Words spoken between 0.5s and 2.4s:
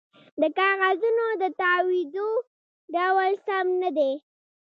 کاغذونو د تاویدو